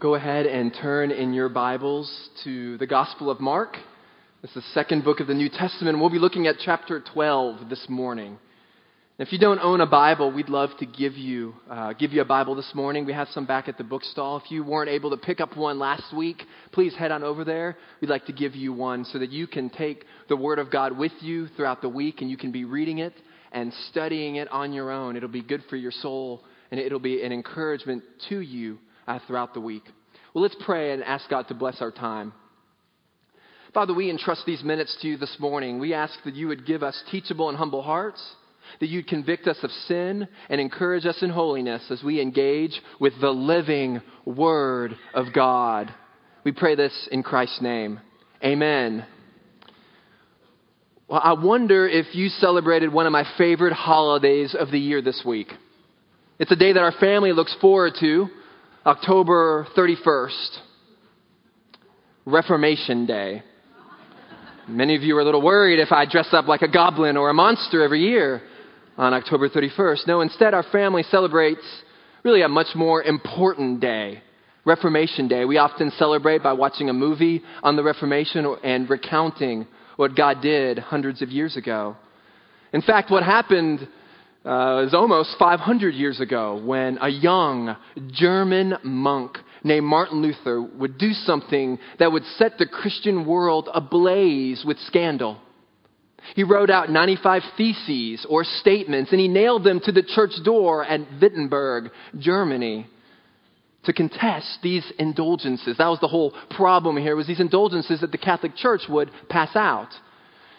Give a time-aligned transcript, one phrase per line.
[0.00, 3.76] Go ahead and turn in your Bibles to the Gospel of Mark.
[4.42, 6.00] It's the second book of the New Testament.
[6.00, 8.38] We'll be looking at chapter 12 this morning.
[9.18, 12.24] If you don't own a Bible, we'd love to give you, uh, give you a
[12.24, 13.04] Bible this morning.
[13.04, 14.38] We have some back at the bookstall.
[14.42, 17.76] If you weren't able to pick up one last week, please head on over there.
[18.00, 20.96] We'd like to give you one so that you can take the Word of God
[20.96, 23.12] with you throughout the week and you can be reading it
[23.52, 25.14] and studying it on your own.
[25.14, 28.78] It'll be good for your soul and it'll be an encouragement to you
[29.10, 29.84] uh, throughout the week.
[30.34, 32.32] Well, let's pray and ask God to bless our time.
[33.74, 35.78] Father, we entrust these minutes to you this morning.
[35.78, 38.20] We ask that you would give us teachable and humble hearts
[38.78, 43.12] that you'd convict us of sin and encourage us in holiness as we engage with
[43.20, 45.92] the living Word of God.
[46.44, 48.00] We pray this in Christ's name.
[48.44, 49.04] Amen.
[51.08, 55.22] Well, I wonder if you celebrated one of my favorite holidays of the year this
[55.26, 55.48] week.
[56.38, 58.28] It's a day that our family looks forward to,
[58.86, 60.58] October 31st,
[62.24, 63.42] Reformation Day.
[64.66, 67.28] Many of you are a little worried if I dress up like a goblin or
[67.28, 68.40] a monster every year
[68.96, 70.06] on October 31st.
[70.06, 71.60] No, instead, our family celebrates
[72.24, 74.22] really a much more important day,
[74.64, 75.44] Reformation Day.
[75.44, 80.78] We often celebrate by watching a movie on the Reformation and recounting what God did
[80.78, 81.96] hundreds of years ago.
[82.72, 83.86] In fact, what happened
[84.44, 87.76] uh, is almost 500 years ago when a young
[88.10, 94.64] German monk named Martin Luther would do something that would set the Christian world ablaze
[94.64, 95.38] with scandal.
[96.34, 100.84] He wrote out 95 theses or statements and he nailed them to the church door
[100.84, 102.86] at Wittenberg, Germany
[103.84, 105.78] to contest these indulgences.
[105.78, 109.54] That was the whole problem here was these indulgences that the Catholic Church would pass
[109.54, 109.88] out.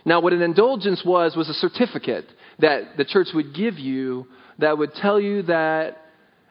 [0.05, 2.25] Now what an indulgence was was a certificate
[2.61, 4.27] that the church would give you
[4.59, 5.97] that would tell you that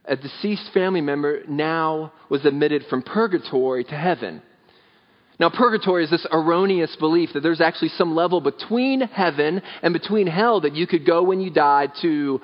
[0.05, 4.43] a deceased family member now was admitted from purgatory to heaven.
[5.39, 10.27] Now, purgatory is this erroneous belief that there's actually some level between heaven and between
[10.27, 12.41] hell that you could go when you died to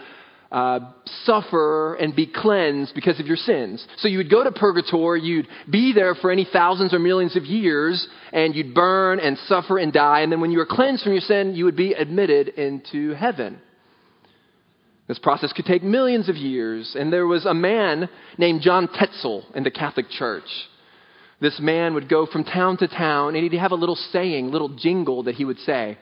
[0.52, 0.80] uh,
[1.24, 3.86] suffer and be cleansed because of your sins.
[3.98, 7.44] So you would go to purgatory, you'd be there for any thousands or millions of
[7.44, 11.12] years, and you'd burn and suffer and die, and then when you were cleansed from
[11.12, 13.58] your sin, you would be admitted into heaven.
[15.08, 18.08] This process could take millions of years, and there was a man
[18.38, 20.48] named John Tetzel in the Catholic Church
[21.40, 24.70] this man would go from town to town and he'd have a little saying, little
[24.70, 25.98] jingle that he would say.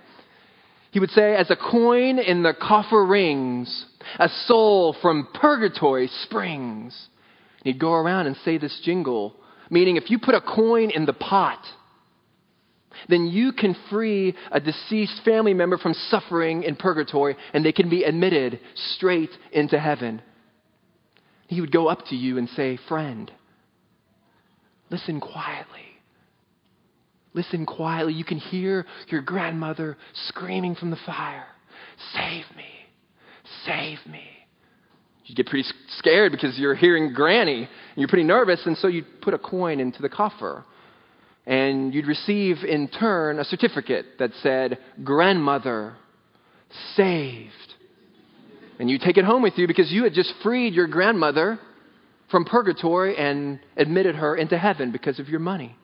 [0.95, 7.09] He would say, As a coin in the coffer rings, a soul from purgatory springs.
[7.59, 9.35] And he'd go around and say this jingle,
[9.71, 11.59] meaning if you put a coin in the pot,
[13.09, 17.91] then you can free a deceased family member from suffering in purgatory and they can
[17.91, 18.61] be admitted
[18.95, 20.23] straight into heaven.
[21.49, 23.33] He would go up to you and say, Friend,
[24.91, 25.94] Listen quietly.
[27.35, 28.15] Listen quietly.
[28.15, 29.97] You can hear your grandmother
[30.29, 31.47] screaming from the fire
[32.13, 32.65] Save me!
[33.67, 34.25] Save me!
[35.27, 35.69] You get pretty
[35.99, 39.81] scared because you're hearing Granny and you're pretty nervous, and so you put a coin
[39.81, 40.65] into the coffer.
[41.47, 45.95] And you'd receive in turn a certificate that said, Grandmother
[46.97, 47.53] saved.
[48.79, 51.59] And you take it home with you because you had just freed your grandmother
[52.31, 55.77] from purgatory and admitted her into heaven because of your money.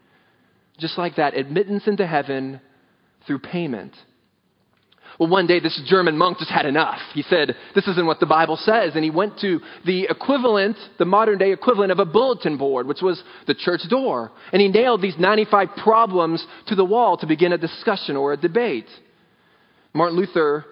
[0.81, 2.61] Just like that, admittance into heaven
[3.27, 3.95] through payment.
[5.19, 7.01] Well, one day this German monk just had enough.
[7.13, 8.93] He said, This isn't what the Bible says.
[8.95, 13.03] And he went to the equivalent, the modern day equivalent of a bulletin board, which
[13.03, 14.33] was the church door.
[14.53, 18.37] And he nailed these 95 problems to the wall to begin a discussion or a
[18.39, 18.89] debate.
[19.93, 20.65] Martin Luther,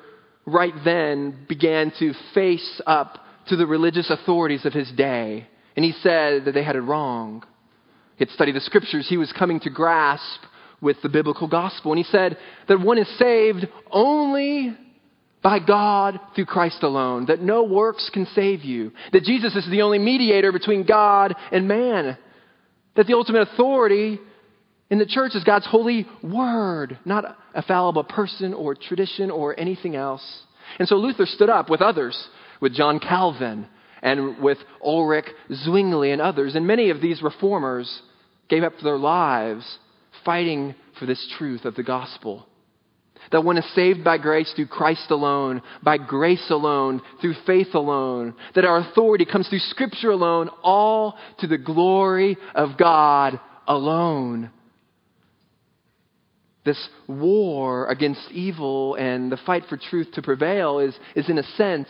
[0.47, 5.47] right then, began to face up to the religious authorities of his day
[5.79, 7.45] and he said that they had it wrong.
[8.19, 9.09] He had studied the scriptures.
[9.09, 10.41] He was coming to grasp
[10.81, 11.93] with the biblical gospel.
[11.93, 12.37] And he said
[12.69, 14.77] that one is saved only
[15.41, 19.83] by God through Christ alone, that no works can save you, that Jesus is the
[19.83, 22.19] only mediator between God and man,
[22.97, 24.19] that the ultimate authority
[24.91, 29.95] in the church is God's holy word, not a fallible person or tradition or anything
[29.95, 30.42] else.
[30.81, 32.28] And so Luther stood up with others,
[32.60, 33.69] with John Calvin
[34.03, 36.57] and with Ulrich Zwingli and others.
[36.57, 38.03] And many of these reformers
[38.48, 39.78] gave up their lives
[40.24, 42.47] fighting for this truth of the gospel.
[43.30, 48.34] That one is saved by grace through Christ alone, by grace alone, through faith alone.
[48.54, 54.51] That our authority comes through Scripture alone, all to the glory of God alone.
[56.65, 61.42] This war against evil and the fight for truth to prevail is, is in a
[61.42, 61.89] sense,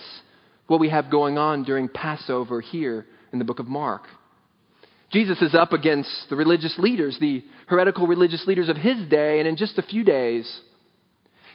[0.66, 4.02] what we have going on during Passover here in the book of Mark.
[5.10, 9.48] Jesus is up against the religious leaders, the heretical religious leaders of his day, and
[9.48, 10.60] in just a few days,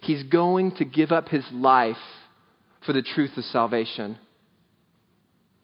[0.02, 1.98] he's going to give up his life
[2.86, 4.18] for the truth of salvation.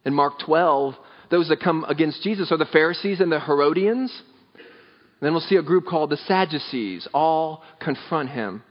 [0.06, 0.96] In Mark 12,
[1.32, 4.12] those that come against Jesus are the Pharisees and the Herodians.
[4.56, 8.64] And then we'll see a group called the Sadducees all confront him.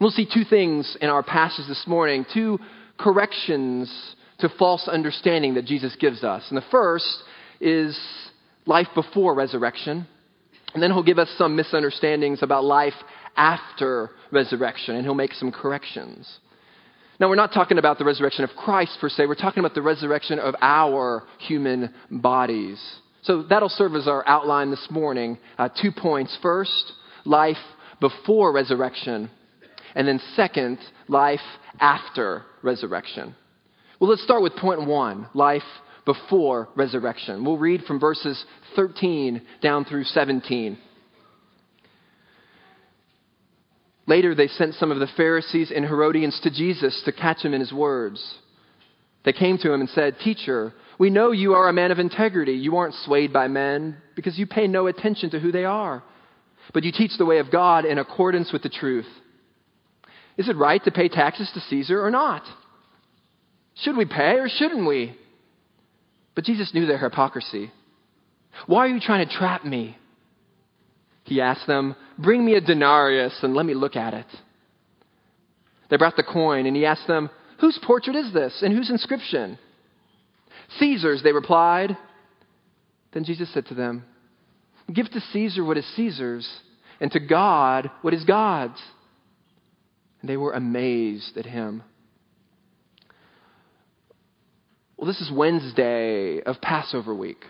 [0.00, 2.58] We'll see two things in our passage this morning, two
[2.98, 3.90] corrections
[4.40, 6.44] to false understanding that Jesus gives us.
[6.48, 7.22] And the first
[7.64, 7.98] is
[8.66, 10.06] life before resurrection.
[10.74, 12.94] And then he'll give us some misunderstandings about life
[13.36, 16.28] after resurrection, and he'll make some corrections.
[17.18, 19.82] Now, we're not talking about the resurrection of Christ per se, we're talking about the
[19.82, 22.80] resurrection of our human bodies.
[23.22, 25.38] So that'll serve as our outline this morning.
[25.56, 26.36] Uh, two points.
[26.42, 26.92] First,
[27.24, 27.56] life
[28.00, 29.30] before resurrection.
[29.94, 30.78] And then, second,
[31.08, 31.40] life
[31.80, 33.34] after resurrection.
[34.00, 35.62] Well, let's start with point one life
[36.04, 37.44] before resurrection.
[37.44, 38.42] We'll read from verses
[38.76, 40.78] 13 down through 17.
[44.06, 47.60] Later, they sent some of the Pharisees and Herodians to Jesus to catch him in
[47.60, 48.22] his words.
[49.24, 52.52] They came to him and said, Teacher, we know you are a man of integrity.
[52.52, 56.02] You aren't swayed by men because you pay no attention to who they are,
[56.74, 59.08] but you teach the way of God in accordance with the truth.
[60.36, 62.42] Is it right to pay taxes to Caesar or not?
[63.76, 65.16] Should we pay or shouldn't we?
[66.34, 67.70] But Jesus knew their hypocrisy.
[68.66, 69.96] Why are you trying to trap me?
[71.24, 74.26] He asked them, Bring me a denarius and let me look at it.
[75.90, 79.58] They brought the coin, and he asked them, Whose portrait is this, and whose inscription?
[80.78, 81.96] Caesar's, they replied.
[83.12, 84.04] Then Jesus said to them,
[84.92, 86.48] Give to Caesar what is Caesar's,
[87.00, 88.80] and to God what is God's.
[90.20, 91.82] And they were amazed at him.
[95.04, 97.44] Well, this is Wednesday of Passover week.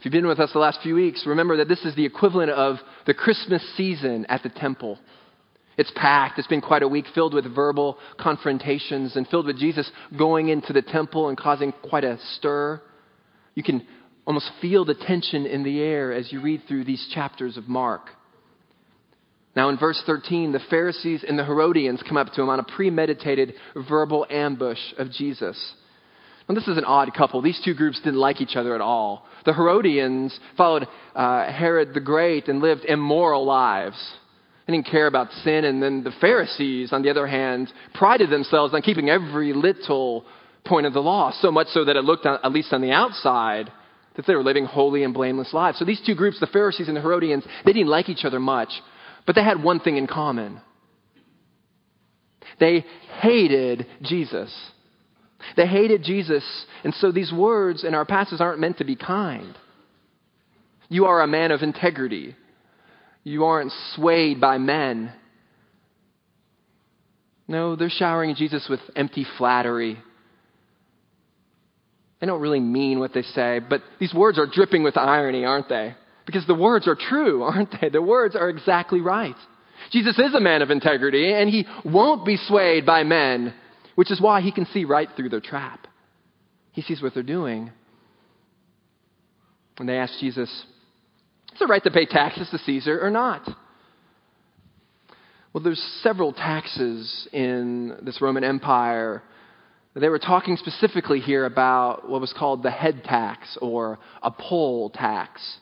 [0.00, 2.50] If you've been with us the last few weeks, remember that this is the equivalent
[2.50, 4.98] of the Christmas season at the temple.
[5.78, 6.40] It's packed.
[6.40, 10.72] It's been quite a week filled with verbal confrontations and filled with Jesus going into
[10.72, 12.82] the temple and causing quite a stir.
[13.54, 13.86] You can
[14.26, 18.08] almost feel the tension in the air as you read through these chapters of Mark.
[19.54, 22.64] Now, in verse 13, the Pharisees and the Herodians come up to him on a
[22.64, 25.76] premeditated verbal ambush of Jesus.
[26.48, 27.40] And this is an odd couple.
[27.40, 29.26] These two groups didn't like each other at all.
[29.44, 33.96] The Herodians followed uh, Herod the Great and lived immoral lives.
[34.66, 35.64] They didn't care about sin.
[35.64, 40.24] And then the Pharisees, on the other hand, prided themselves on keeping every little
[40.64, 43.70] point of the law, so much so that it looked, at least on the outside,
[44.14, 45.78] that they were living holy and blameless lives.
[45.78, 48.70] So these two groups, the Pharisees and the Herodians, they didn't like each other much,
[49.26, 50.60] but they had one thing in common.
[52.60, 52.84] They
[53.20, 54.54] hated Jesus.
[55.56, 56.44] They hated Jesus,
[56.84, 59.56] and so these words in our passage aren't meant to be kind.
[60.88, 62.36] You are a man of integrity.
[63.24, 65.12] You aren't swayed by men.
[67.48, 69.98] No, they're showering Jesus with empty flattery.
[72.20, 75.68] They don't really mean what they say, but these words are dripping with irony, aren't
[75.68, 75.94] they?
[76.24, 77.88] Because the words are true, aren't they?
[77.88, 79.34] The words are exactly right.
[79.90, 83.52] Jesus is a man of integrity, and he won't be swayed by men
[83.94, 85.86] which is why he can see right through their trap.
[86.72, 87.70] He sees what they're doing.
[89.78, 90.48] And they ask Jesus,
[91.54, 93.48] is it right to pay taxes to Caesar or not?
[95.52, 99.22] Well, there's several taxes in this Roman Empire.
[99.94, 104.88] They were talking specifically here about what was called the head tax or a poll
[104.88, 105.58] tax.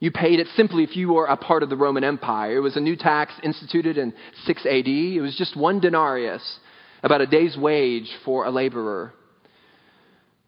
[0.00, 2.56] You paid it simply if you were a part of the Roman Empire.
[2.56, 4.12] It was a new tax instituted in
[4.44, 4.88] 6 AD.
[4.88, 6.58] It was just one denarius
[7.04, 9.12] about a day's wage for a laborer.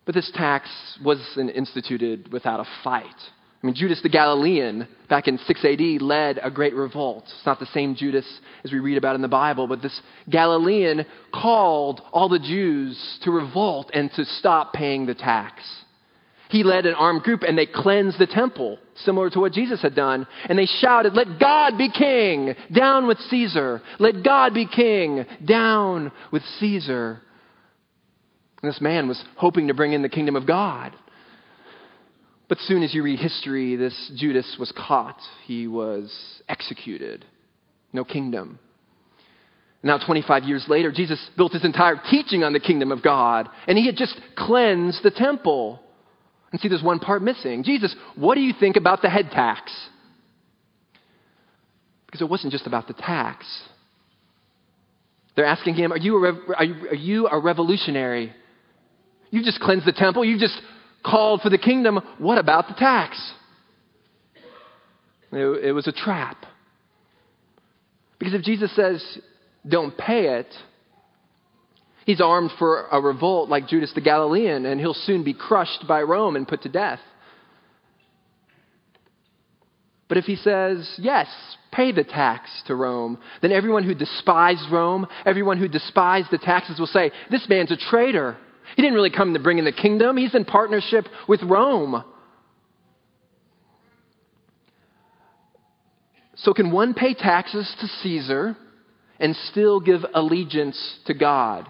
[0.06, 0.68] But this tax
[1.04, 3.04] wasn't instituted without a fight.
[3.62, 7.24] I mean, Judas the Galilean, back in 6 AD, led a great revolt.
[7.24, 8.26] It's not the same Judas
[8.64, 13.30] as we read about in the Bible, but this Galilean called all the Jews to
[13.30, 15.62] revolt and to stop paying the tax.
[16.48, 19.94] He led an armed group and they cleansed the temple, similar to what Jesus had
[19.94, 20.26] done.
[20.48, 22.54] And they shouted, Let God be king!
[22.72, 23.82] Down with Caesar!
[23.98, 25.26] Let God be king!
[25.44, 27.20] Down with Caesar!
[28.62, 30.94] And this man was hoping to bring in the kingdom of God.
[32.48, 35.20] But soon as you read history, this Judas was caught.
[35.46, 36.12] He was
[36.48, 37.24] executed.
[37.92, 38.60] No kingdom.
[39.82, 43.76] Now, 25 years later, Jesus built his entire teaching on the kingdom of God, and
[43.76, 45.80] he had just cleansed the temple.
[46.56, 47.64] And see, there's one part missing.
[47.64, 49.70] Jesus, what do you think about the head tax?
[52.06, 53.44] Because it wasn't just about the tax.
[55.34, 58.32] They're asking him, Are you a, rev- are you, are you a revolutionary?
[59.30, 60.24] You just cleansed the temple.
[60.24, 60.58] You just
[61.04, 63.20] called for the kingdom, what about the tax?
[65.32, 66.38] It, it was a trap.
[68.18, 69.04] Because if Jesus says,
[69.68, 70.54] don't pay it,
[72.06, 76.00] he's armed for a revolt like Judas the Galilean, and he'll soon be crushed by
[76.00, 77.00] Rome and put to death.
[80.08, 81.26] But if he says, yes,
[81.72, 86.78] pay the tax to Rome, then everyone who despised Rome, everyone who despised the taxes
[86.78, 88.36] will say, this man's a traitor.
[88.76, 90.16] He didn't really come to bring in the kingdom.
[90.16, 92.04] He's in partnership with Rome.
[96.36, 98.56] So, can one pay taxes to Caesar
[99.18, 101.66] and still give allegiance to God?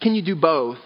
[0.00, 0.78] Can you do both?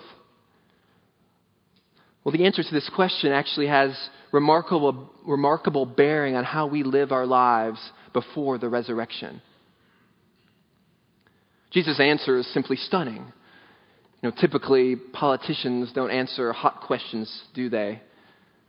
[2.25, 3.97] Well, the answer to this question actually has
[4.33, 7.79] remarkable, remarkable bearing on how we live our lives
[8.13, 9.43] before the resurrection.
[11.71, 13.33] Jesus' answer is simply stunning.
[14.23, 18.01] You know, typically politicians don't answer hot questions, do they?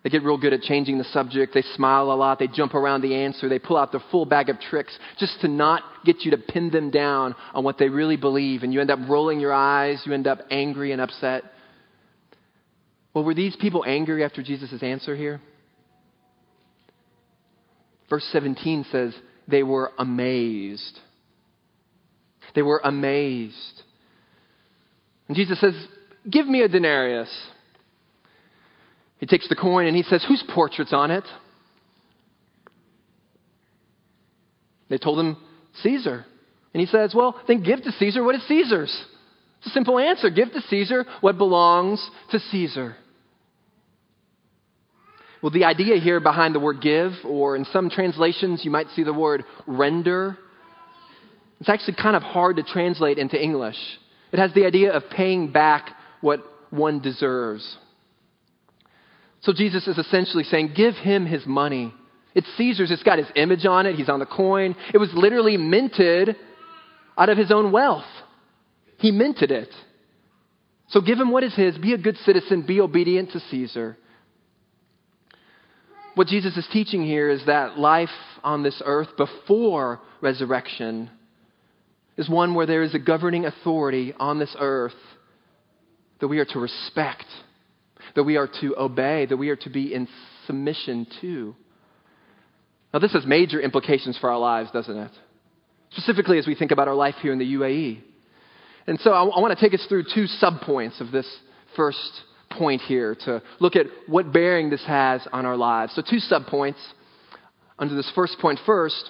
[0.05, 1.55] They get real good at changing the subject.
[1.55, 2.37] They smile a lot.
[2.37, 3.49] They jump around the answer.
[3.49, 6.69] They pull out their full bag of tricks just to not get you to pin
[6.69, 8.61] them down on what they really believe.
[8.61, 10.03] And you end up rolling your eyes.
[10.05, 11.43] You end up angry and upset.
[13.15, 15.41] Well, were these people angry after Jesus' answer here?
[18.07, 19.15] Verse 17 says,
[19.47, 20.99] they were amazed.
[22.53, 23.81] They were amazed.
[25.27, 25.73] And Jesus says,
[26.29, 27.29] Give me a denarius.
[29.17, 31.23] He takes the coin and he says, Whose portrait's on it?
[34.89, 35.37] They told him,
[35.81, 36.25] Caesar.
[36.73, 39.05] And he says, Well, then give to Caesar what is Caesar's.
[39.59, 40.29] It's a simple answer.
[40.29, 42.95] Give to Caesar what belongs to Caesar.
[45.41, 49.03] Well, the idea here behind the word give, or in some translations, you might see
[49.03, 50.37] the word render.
[51.59, 53.77] It's actually kind of hard to translate into English.
[54.31, 55.91] It has the idea of paying back
[56.21, 57.77] what one deserves.
[59.45, 61.93] So Jesus is essentially saying, give him his money.
[62.33, 62.89] It's Caesar's.
[62.89, 63.95] It's got his image on it.
[63.95, 64.75] He's on the coin.
[64.91, 66.35] It was literally minted
[67.15, 68.05] out of his own wealth.
[68.97, 69.69] He minted it.
[70.87, 71.77] So give him what is his.
[71.77, 72.63] Be a good citizen.
[72.63, 73.97] Be obedient to Caesar.
[76.15, 78.09] What Jesus is teaching here is that life
[78.43, 81.11] on this earth before resurrection
[82.17, 84.93] is one where there is a governing authority on this earth
[86.19, 87.25] that we are to respect
[88.15, 90.07] that we are to obey, that we are to be in
[90.45, 91.55] submission to.
[92.93, 95.11] Now, this has major implications for our lives, doesn't it?
[95.91, 98.01] Specifically as we think about our life here in the UAE.
[98.87, 101.27] And so I, I want to take us through two subpoints of this
[101.75, 105.93] first point here to look at what bearing this has on our lives.
[105.95, 106.81] So, two subpoints
[107.77, 109.09] under this first point first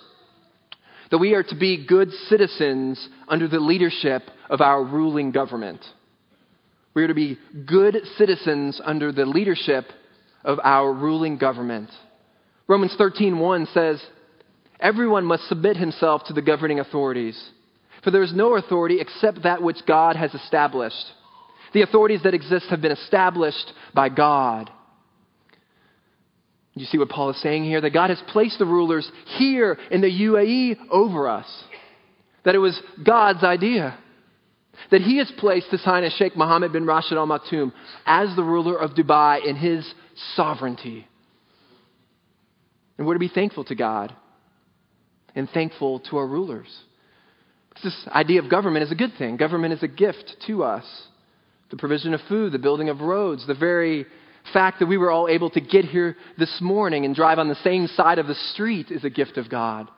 [1.12, 5.86] that we are to be good citizens under the leadership of our ruling government.
[6.96, 9.86] We are to be good citizens under the leadership
[10.46, 11.90] of our ruling government.
[12.68, 14.04] Romans 13:1 says,
[14.80, 17.52] "Everyone must submit himself to the governing authorities,
[18.02, 21.14] for there is no authority except that which God has established.
[21.74, 24.72] The authorities that exist have been established by God."
[26.75, 27.82] You see what Paul is saying here?
[27.82, 31.64] That God has placed the rulers here in the UAE over us.
[32.44, 33.98] That it was God's idea
[34.91, 37.72] that he has placed His Highness Sheikh Mohammed bin Rashid Al Maktoum
[38.05, 39.91] as the ruler of Dubai in his
[40.36, 41.08] sovereignty.
[42.98, 44.15] And we're to be thankful to God
[45.36, 46.67] and thankful to our rulers.
[47.84, 49.38] This idea of government is a good thing.
[49.38, 50.86] Government is a gift to us.
[51.72, 54.05] The provision of food, the building of roads, the very
[54.53, 57.55] fact that we were all able to get here this morning and drive on the
[57.55, 59.89] same side of the street is a gift of God.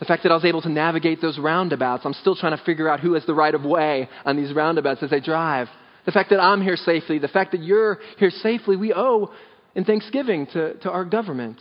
[0.00, 2.88] The fact that I was able to navigate those roundabouts, I'm still trying to figure
[2.88, 5.68] out who has the right of way on these roundabouts as I drive.
[6.06, 9.32] The fact that I'm here safely, the fact that you're here safely, we owe
[9.74, 11.58] in thanksgiving to, to our government.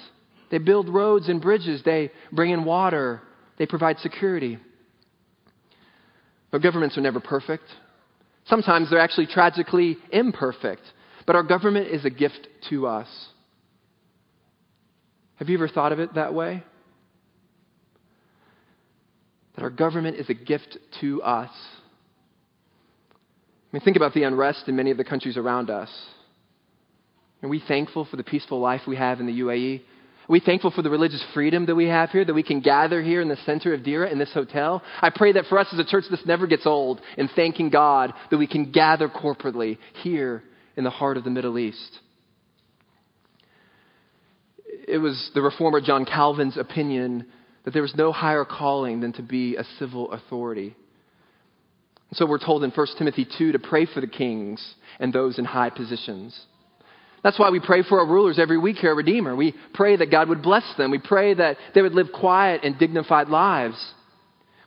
[0.52, 3.22] They build roads and bridges, they bring in water,
[3.58, 4.58] they provide security.
[6.54, 7.66] Our governments are never perfect.
[8.46, 10.82] Sometimes they're actually tragically imperfect.
[11.28, 13.08] But our government is a gift to us.
[15.36, 16.64] Have you ever thought of it that way?
[19.56, 21.52] That our government is a gift to us.
[23.12, 25.90] I mean, think about the unrest in many of the countries around us.
[27.44, 29.80] Are we thankful for the peaceful life we have in the UAE?
[29.80, 33.02] Are we thankful for the religious freedom that we have here, that we can gather
[33.02, 34.84] here in the center of Deira in this hotel?
[35.02, 38.14] I pray that for us as a church, this never gets old in thanking God
[38.30, 40.44] that we can gather corporately here
[40.76, 42.00] in the heart of the Middle East.
[44.88, 47.28] It was the reformer John Calvin's opinion
[47.66, 50.76] that there was no higher calling than to be a civil authority.
[52.14, 55.46] So we're told in 1 Timothy 2 to pray for the kings and those in
[55.46, 56.40] high positions.
[57.24, 59.36] That's why we pray for our rulers every week here at Redeemer.
[59.36, 60.90] We pray that God would bless them.
[60.90, 63.94] We pray that they would live quiet and dignified lives.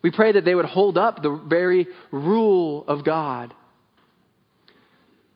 [0.02, 3.54] We pray that they would hold up the very rule of God.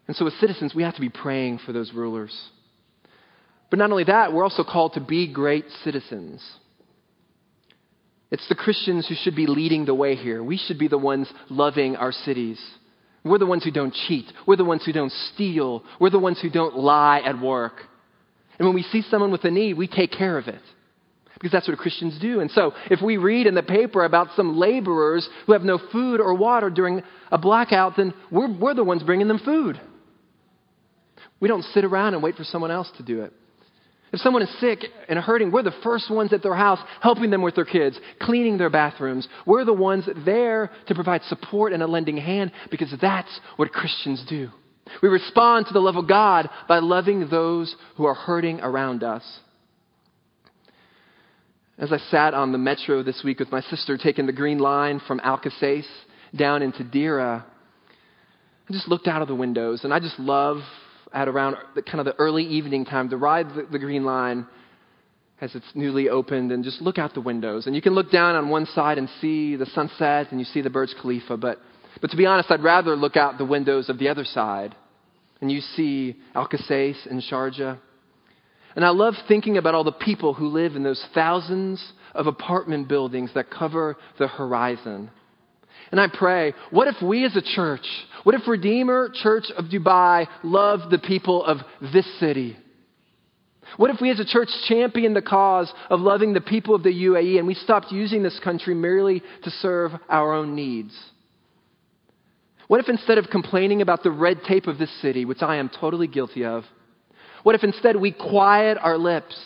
[0.07, 2.37] And so, as citizens, we have to be praying for those rulers.
[3.71, 6.45] But not only that, we're also called to be great citizens.
[8.31, 10.43] It's the Christians who should be leading the way here.
[10.43, 12.61] We should be the ones loving our cities.
[13.25, 14.27] We're the ones who don't cheat.
[14.47, 15.85] We're the ones who don't steal.
[16.01, 17.75] We're the ones who don't lie at work.
[18.59, 20.63] And when we see someone with a need, we take care of it.
[21.35, 22.41] Because that's what Christians do.
[22.41, 26.19] And so, if we read in the paper about some laborers who have no food
[26.19, 29.79] or water during a blackout, then we're, we're the ones bringing them food.
[31.39, 33.35] We don't sit around and wait for someone else to do it.
[34.17, 37.43] If someone is sick and hurting, we're the first ones at their house helping them
[37.43, 39.29] with their kids, cleaning their bathrooms.
[39.45, 44.25] We're the ones there to provide support and a lending hand because that's what Christians
[44.27, 44.49] do.
[45.03, 49.23] We respond to the love of God by loving those who are hurting around us.
[51.77, 54.99] As I sat on the metro this week with my sister taking the green line
[55.07, 55.85] from Al Qusais
[56.35, 57.45] down into Deira,
[58.67, 60.63] I just looked out of the windows and I just love
[61.17, 64.47] at around the, kind of the early evening time to ride the, the green line
[65.41, 67.67] as it's newly opened and just look out the windows.
[67.67, 70.61] And you can look down on one side and see the sunset and you see
[70.61, 71.59] the Burj Khalifa, but,
[72.01, 74.77] but to be honest, I'd rather look out the windows of the other side
[75.41, 77.79] and you see Al Qusais and Sharjah
[78.77, 81.83] and I love thinking about all the people who live in those thousands
[82.15, 85.11] of apartment buildings that cover the horizon.
[85.91, 87.87] And I pray, what if we as a church,
[88.25, 91.59] what if Redeemer Church of Dubai loved the people of
[91.93, 92.57] this city?
[93.77, 97.05] What if we as a church championed the cause of loving the people of the
[97.05, 100.97] UAE and we stopped using this country merely to serve our own needs?
[102.69, 105.69] What if instead of complaining about the red tape of this city, which I am
[105.69, 106.65] totally guilty of,
[107.43, 109.39] what if instead we quiet our lips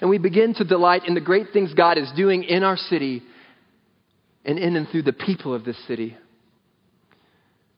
[0.00, 3.22] and we begin to delight in the great things God is doing in our city
[4.44, 6.16] and in and through the people of this city?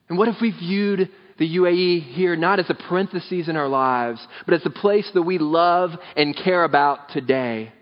[0.09, 4.27] And what if we viewed the UAE here not as a parenthesis in our lives,
[4.45, 7.73] but as a place that we love and care about today?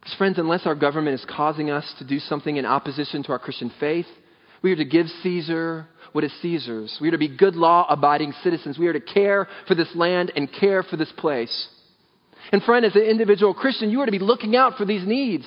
[0.00, 3.38] Because, friends, unless our government is causing us to do something in opposition to our
[3.38, 4.06] Christian faith,
[4.60, 6.98] we are to give Caesar what is Caesar's.
[7.00, 8.78] We are to be good law abiding citizens.
[8.78, 11.68] We are to care for this land and care for this place.
[12.52, 15.46] And, friend, as an individual Christian, you are to be looking out for these needs.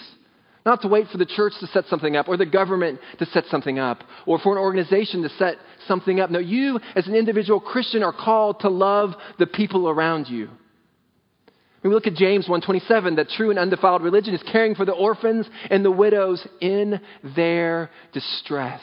[0.65, 3.45] Not to wait for the church to set something up or the government to set
[3.51, 6.31] something up or for an organization to set something up.
[6.31, 10.49] No, you as an individual Christian are called to love the people around you.
[11.81, 14.91] When we look at James 1:27 that true and undefiled religion is caring for the
[14.91, 16.99] orphans and the widows in
[17.35, 18.81] their distress.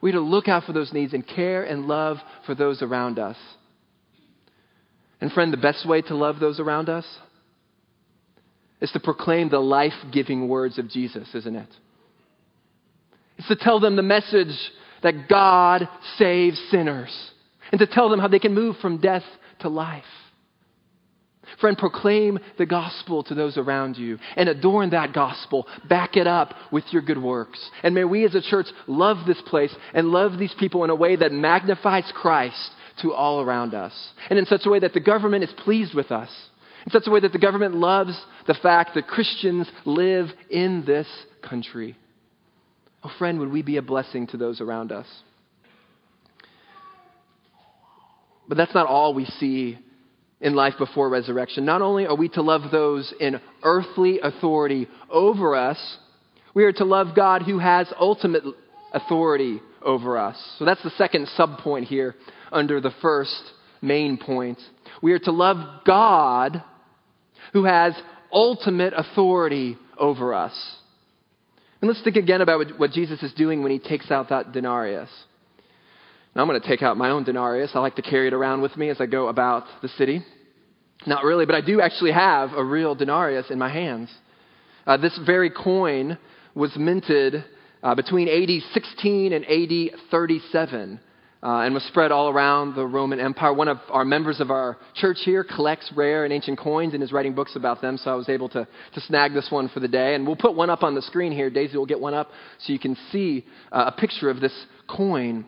[0.00, 3.18] We are to look out for those needs and care and love for those around
[3.18, 3.36] us.
[5.20, 7.06] And, friend, the best way to love those around us
[8.84, 11.68] is to proclaim the life giving words of Jesus, isn't it?
[13.38, 14.54] It's to tell them the message
[15.02, 17.30] that God saves sinners
[17.72, 19.24] and to tell them how they can move from death
[19.60, 20.04] to life.
[21.60, 25.66] Friend, proclaim the gospel to those around you and adorn that gospel.
[25.88, 27.58] Back it up with your good works.
[27.82, 30.94] And may we as a church love this place and love these people in a
[30.94, 32.70] way that magnifies Christ
[33.00, 33.94] to all around us.
[34.28, 36.30] And in such a way that the government is pleased with us.
[36.84, 41.06] In such a way that the government loves the fact that Christians live in this
[41.42, 41.96] country.
[43.02, 45.06] Oh, friend, would we be a blessing to those around us?
[48.46, 49.78] But that's not all we see
[50.40, 51.64] in life before resurrection.
[51.64, 55.96] Not only are we to love those in earthly authority over us,
[56.52, 58.44] we are to love God who has ultimate
[58.92, 60.36] authority over us.
[60.58, 62.14] So that's the second subpoint here
[62.52, 63.42] under the first
[63.80, 64.58] main point.
[65.02, 66.62] We are to love God
[67.54, 67.94] who has
[68.30, 70.76] ultimate authority over us.
[71.80, 75.08] And let's think again about what Jesus is doing when he takes out that denarius.
[76.34, 77.70] Now, I'm going to take out my own denarius.
[77.74, 80.24] I like to carry it around with me as I go about the city.
[81.06, 84.10] Not really, but I do actually have a real denarius in my hands.
[84.84, 86.18] Uh, this very coin
[86.56, 87.44] was minted
[87.84, 91.00] uh, between AD 16 and AD 37.
[91.44, 93.52] Uh, and was spread all around the Roman Empire.
[93.52, 97.12] One of our members of our church here collects rare and ancient coins and is
[97.12, 99.88] writing books about them, so I was able to, to snag this one for the
[99.88, 100.14] day.
[100.14, 101.50] And we'll put one up on the screen here.
[101.50, 102.30] Daisy will get one up
[102.60, 104.54] so you can see uh, a picture of this
[104.88, 105.44] coin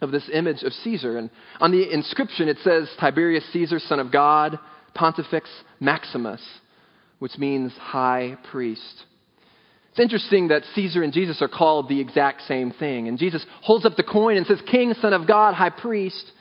[0.00, 1.16] of this image of Caesar.
[1.16, 1.30] And
[1.60, 4.58] on the inscription, it says Tiberius Caesar, son of God,
[4.94, 5.48] Pontifex
[5.80, 6.42] Maximus,
[7.20, 9.04] which means high priest.
[9.92, 13.08] It's interesting that Caesar and Jesus are called the exact same thing.
[13.08, 16.32] And Jesus holds up the coin and says, King, Son of God, High Priest.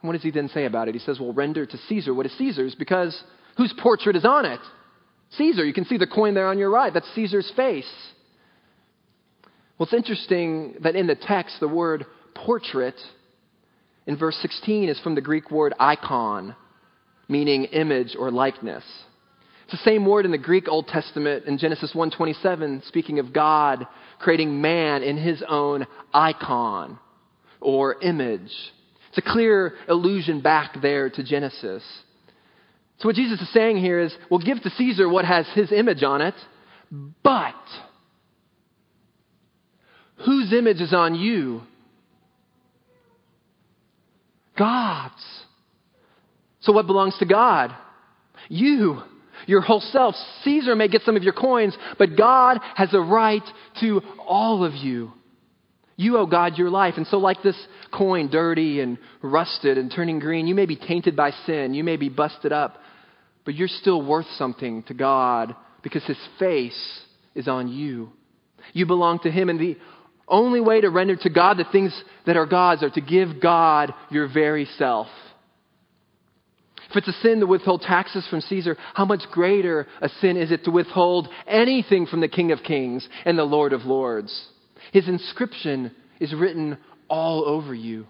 [0.00, 0.94] And what does he then say about it?
[0.94, 3.20] He says, Well, render to Caesar what is Caesar's, because
[3.56, 4.60] whose portrait is on it?
[5.32, 5.64] Caesar.
[5.64, 6.94] You can see the coin there on your right.
[6.94, 7.92] That's Caesar's face.
[9.78, 12.94] Well, it's interesting that in the text, the word portrait
[14.06, 16.54] in verse 16 is from the Greek word icon,
[17.28, 18.84] meaning image or likeness.
[19.66, 23.88] It's the same word in the Greek Old Testament in Genesis 1:27 speaking of God
[24.20, 27.00] creating man in his own icon
[27.60, 28.52] or image.
[29.08, 31.82] It's a clear allusion back there to Genesis.
[32.98, 36.04] So what Jesus is saying here is, we'll give to Caesar what has his image
[36.04, 36.34] on it,
[37.24, 37.54] but
[40.24, 41.62] whose image is on you?
[44.56, 45.44] God's.
[46.60, 47.74] So what belongs to God?
[48.48, 49.02] You
[49.46, 50.14] your whole self.
[50.44, 53.42] Caesar may get some of your coins, but God has a right
[53.80, 55.12] to all of you.
[55.96, 56.94] You owe God your life.
[56.96, 57.56] And so, like this
[57.90, 61.72] coin, dirty and rusted and turning green, you may be tainted by sin.
[61.72, 62.78] You may be busted up,
[63.44, 67.00] but you're still worth something to God because His face
[67.34, 68.10] is on you.
[68.74, 69.48] You belong to Him.
[69.48, 69.78] And the
[70.28, 73.94] only way to render to God the things that are God's are to give God
[74.10, 75.08] your very self.
[76.96, 80.50] If it's a sin to withhold taxes from Caesar, how much greater a sin is
[80.50, 84.48] it to withhold anything from the King of Kings and the Lord of Lords?
[84.94, 86.78] His inscription is written
[87.10, 88.06] all over you.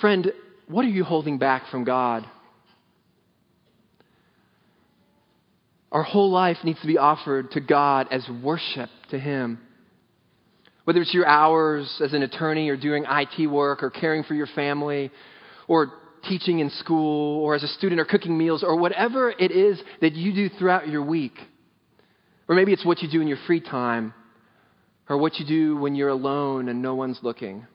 [0.00, 0.32] Friend,
[0.66, 2.24] what are you holding back from God?
[5.92, 9.58] Our whole life needs to be offered to God as worship to Him.
[10.84, 14.46] Whether it's your hours as an attorney or doing IT work or caring for your
[14.46, 15.10] family
[15.68, 15.92] or
[16.24, 20.14] teaching in school or as a student or cooking meals or whatever it is that
[20.14, 21.34] you do throughout your week.
[22.48, 24.12] Or maybe it's what you do in your free time
[25.08, 27.66] or what you do when you're alone and no one's looking.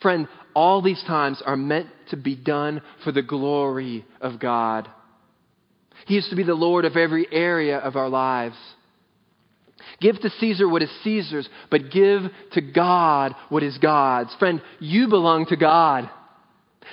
[0.00, 4.88] Friend, all these times are meant to be done for the glory of God.
[6.06, 8.56] He is to be the Lord of every area of our lives.
[10.00, 14.34] Give to Caesar what is Caesar's, but give to God what is God's.
[14.38, 16.10] Friend, you belong to God.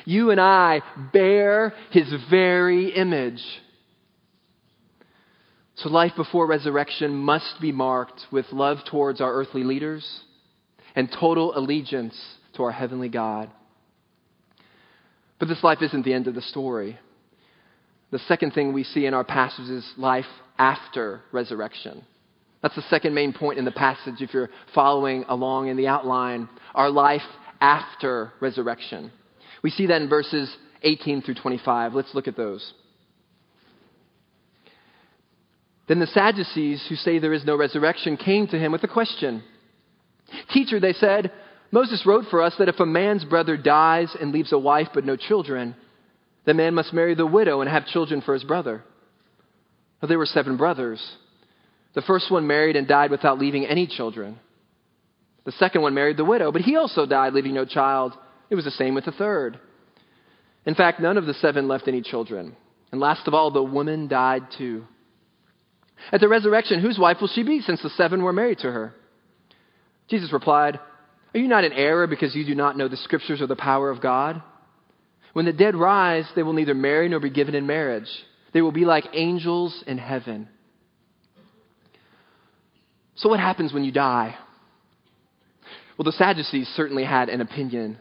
[0.05, 3.43] You and I bear his very image.
[5.75, 10.05] So, life before resurrection must be marked with love towards our earthly leaders
[10.95, 12.19] and total allegiance
[12.55, 13.49] to our heavenly God.
[15.39, 16.99] But this life isn't the end of the story.
[18.11, 20.25] The second thing we see in our passage is life
[20.59, 22.05] after resurrection.
[22.61, 26.47] That's the second main point in the passage if you're following along in the outline.
[26.75, 27.23] Our life
[27.59, 29.11] after resurrection.
[29.61, 31.93] We see that in verses 18 through 25.
[31.93, 32.73] Let's look at those.
[35.87, 39.43] Then the Sadducees, who say there is no resurrection, came to him with a question.
[40.53, 41.31] Teacher, they said,
[41.71, 45.05] Moses wrote for us that if a man's brother dies and leaves a wife but
[45.05, 45.75] no children,
[46.45, 48.83] the man must marry the widow and have children for his brother.
[50.01, 51.01] Well, there were seven brothers.
[51.93, 54.39] The first one married and died without leaving any children.
[55.43, 58.13] The second one married the widow, but he also died, leaving no child.
[58.51, 59.59] It was the same with the third.
[60.65, 62.55] In fact, none of the seven left any children.
[62.91, 64.85] And last of all, the woman died too.
[66.11, 68.93] At the resurrection, whose wife will she be since the seven were married to her?
[70.09, 70.79] Jesus replied,
[71.33, 73.89] Are you not in error because you do not know the scriptures or the power
[73.89, 74.43] of God?
[75.31, 78.09] When the dead rise, they will neither marry nor be given in marriage.
[78.53, 80.49] They will be like angels in heaven.
[83.15, 84.35] So, what happens when you die?
[85.97, 87.97] Well, the Sadducees certainly had an opinion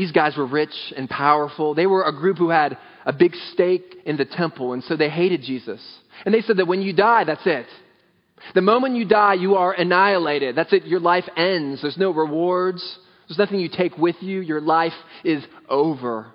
[0.00, 1.74] these guys were rich and powerful.
[1.74, 5.10] They were a group who had a big stake in the temple, and so they
[5.10, 5.78] hated Jesus.
[6.24, 7.66] And they said that when you die, that's it.
[8.54, 10.56] The moment you die, you are annihilated.
[10.56, 10.86] That's it.
[10.86, 11.82] Your life ends.
[11.82, 12.82] There's no rewards.
[13.28, 14.40] There's nothing you take with you.
[14.40, 16.28] Your life is over.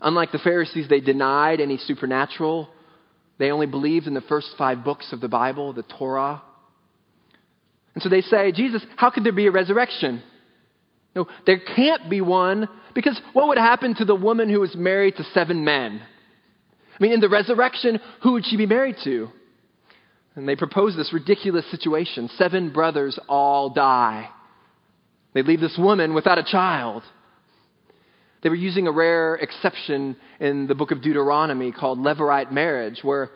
[0.00, 2.68] Unlike the Pharisees, they denied any supernatural.
[3.38, 6.42] They only believed in the first five books of the Bible, the Torah.
[7.94, 10.24] And so they say, Jesus, how could there be a resurrection?
[11.14, 15.16] No, there can't be one because what would happen to the woman who was married
[15.16, 16.00] to seven men?
[16.98, 19.28] I mean, in the resurrection, who would she be married to?
[20.36, 22.28] And they propose this ridiculous situation.
[22.36, 24.28] Seven brothers all die.
[25.32, 27.02] They leave this woman without a child.
[28.42, 33.30] They were using a rare exception in the book of Deuteronomy called Levirate marriage, where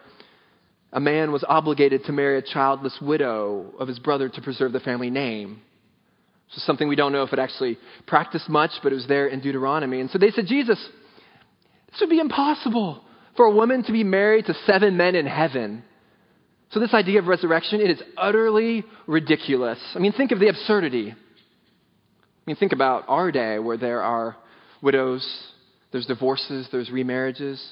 [0.93, 4.81] a man was obligated to marry a childless widow of his brother to preserve the
[4.81, 5.63] family name.
[6.51, 9.41] So something we don't know if it actually practiced much, but it was there in
[9.41, 10.01] Deuteronomy.
[10.01, 10.79] And so they said, Jesus,
[11.91, 13.03] this would be impossible
[13.37, 15.85] for a woman to be married to seven men in heaven.
[16.71, 19.79] So, this idea of resurrection, it is utterly ridiculous.
[19.95, 21.13] I mean, think of the absurdity.
[21.13, 21.15] I
[22.47, 24.37] mean, think about our day where there are
[24.83, 25.27] widows,
[25.93, 27.63] there's divorces, there's remarriages.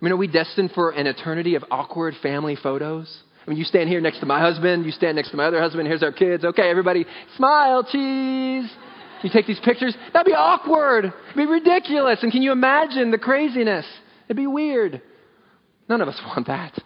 [0.00, 3.22] I mean, are we destined for an eternity of awkward family photos?
[3.48, 5.58] I mean, you stand here next to my husband, you stand next to my other
[5.58, 6.44] husband, here's our kids.
[6.44, 7.06] Okay, everybody,
[7.38, 8.70] smile, cheese.
[9.22, 9.96] You take these pictures.
[10.12, 11.06] That'd be awkward.
[11.06, 12.18] It'd be ridiculous.
[12.22, 13.86] And can you imagine the craziness?
[14.26, 15.00] It'd be weird.
[15.88, 16.78] None of us want that.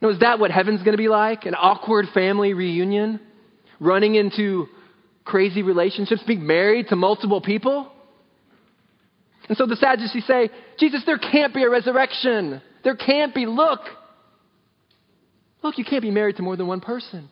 [0.00, 1.44] No, is that what heaven's going to be like?
[1.44, 3.18] An awkward family reunion?
[3.80, 4.68] Running into
[5.24, 6.22] crazy relationships?
[6.24, 7.90] Being married to multiple people?
[9.48, 12.62] And so the Sadducees say, Jesus, there can't be a resurrection.
[12.84, 13.44] There can't be.
[13.44, 13.80] Look.
[15.62, 17.28] Look, you can't be married to more than one person.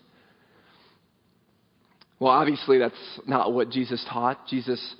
[2.18, 2.94] Well, obviously, that's
[3.26, 4.46] not what Jesus taught.
[4.46, 4.94] Jesus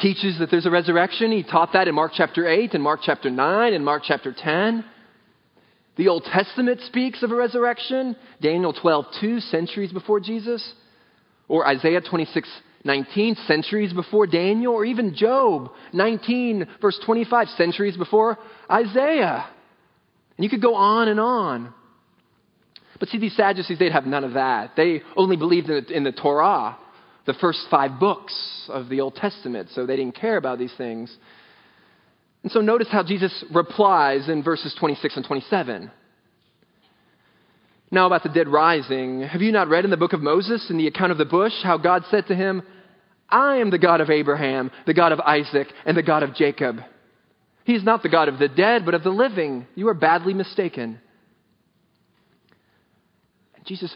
[0.00, 1.32] teaches that there's a resurrection.
[1.32, 4.84] He taught that in Mark chapter 8, and Mark chapter 9, and Mark chapter 10.
[5.96, 8.16] The Old Testament speaks of a resurrection.
[8.40, 10.72] Daniel 12, 2, centuries before Jesus.
[11.48, 12.48] Or Isaiah 26,
[12.84, 14.72] 19, centuries before Daniel.
[14.72, 18.38] Or even Job 19, verse 25, centuries before
[18.70, 19.46] Isaiah.
[20.36, 21.74] And you could go on and on.
[23.02, 24.76] But see, these Sadducees, they'd have none of that.
[24.76, 26.78] They only believed in the, in the Torah,
[27.26, 28.32] the first five books
[28.68, 31.12] of the Old Testament, so they didn't care about these things.
[32.44, 35.90] And so notice how Jesus replies in verses 26 and 27.
[37.90, 40.78] Now, about the dead rising, have you not read in the book of Moses, in
[40.78, 42.62] the account of the bush, how God said to him,
[43.28, 46.78] I am the God of Abraham, the God of Isaac, and the God of Jacob.
[47.64, 49.66] He is not the God of the dead, but of the living.
[49.74, 51.00] You are badly mistaken.
[53.64, 53.94] Jesus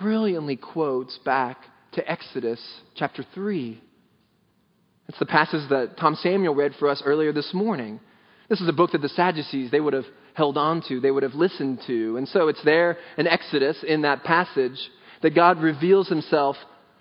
[0.00, 1.58] brilliantly quotes back
[1.92, 2.60] to Exodus
[2.94, 3.82] chapter 3.
[5.08, 8.00] It's the passage that Tom Samuel read for us earlier this morning.
[8.50, 11.22] This is a book that the Sadducees, they would have held on to, they would
[11.22, 12.18] have listened to.
[12.18, 14.78] And so it's there in Exodus, in that passage,
[15.22, 16.56] that God reveals himself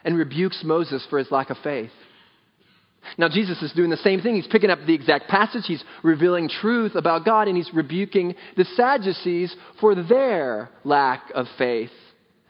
[0.05, 1.91] and rebukes Moses for his lack of faith.
[3.17, 4.35] Now, Jesus is doing the same thing.
[4.35, 5.63] He's picking up the exact passage.
[5.65, 11.91] He's revealing truth about God, and he's rebuking the Sadducees for their lack of faith.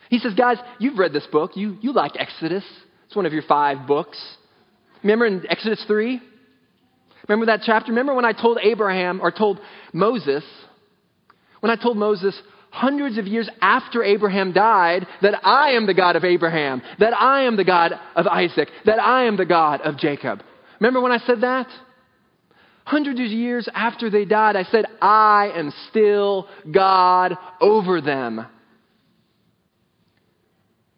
[0.10, 1.52] He says, Guys, you've read this book.
[1.56, 2.64] You, you like Exodus,
[3.06, 4.18] it's one of your five books.
[5.04, 6.22] Remember in Exodus 3?
[7.28, 7.92] Remember that chapter?
[7.92, 9.60] Remember when I told Abraham or told
[9.94, 10.44] Moses,
[11.60, 16.16] when I told Moses hundreds of years after Abraham died that I am the God
[16.16, 19.98] of Abraham, that I am the God of Isaac, that I am the God of
[19.98, 20.44] Jacob.
[20.80, 21.68] Remember when I said that?
[22.86, 28.46] Hundreds of years after they died, I said, I am still God over them.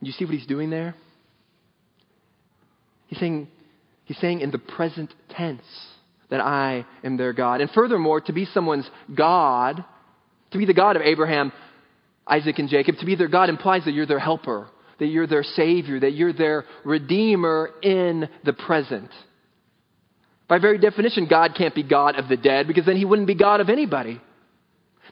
[0.01, 0.95] You see what he's doing there?
[3.07, 3.47] He's saying,
[4.09, 5.61] He's saying in the present tense
[6.31, 7.61] that I am their God.
[7.61, 9.85] And furthermore, to be someone's God,
[10.51, 11.51] to be the God of Abraham,
[12.27, 14.67] Isaac, and Jacob, to be their God implies that you're their helper,
[14.99, 19.11] that you're their Savior, that you're their Redeemer in the present.
[20.47, 23.35] By very definition, God can't be God of the dead because then he wouldn't be
[23.35, 24.19] God of anybody.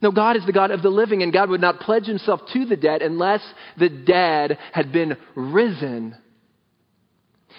[0.02, 2.66] No, God is the God of the living, and God would not pledge himself to
[2.66, 3.42] the dead unless
[3.78, 6.16] the dead had been risen.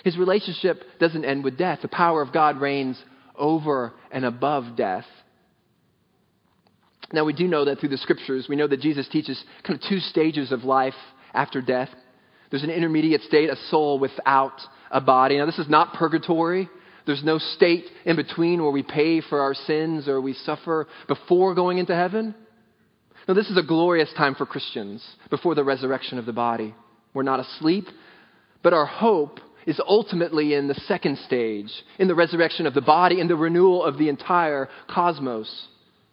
[0.04, 1.80] His relationship doesn't end with death.
[1.82, 3.02] The power of God reigns
[3.36, 5.06] over and above death.
[7.12, 9.88] Now, we do know that through the scriptures, we know that Jesus teaches kind of
[9.88, 10.94] two stages of life
[11.32, 11.88] after death.
[12.50, 15.38] There's an intermediate state, a soul without a body.
[15.38, 16.68] Now, this is not purgatory.
[17.06, 21.54] There's no state in between where we pay for our sins or we suffer before
[21.54, 22.34] going into heaven.
[23.26, 26.74] Now, this is a glorious time for Christians before the resurrection of the body.
[27.14, 27.86] We're not asleep,
[28.62, 33.20] but our hope is ultimately in the second stage, in the resurrection of the body
[33.20, 35.68] in the renewal of the entire cosmos.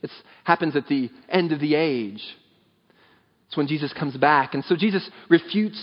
[0.05, 0.11] It
[0.43, 2.23] happens at the end of the age.
[3.47, 4.53] It's when Jesus comes back.
[4.53, 5.79] And so Jesus refutes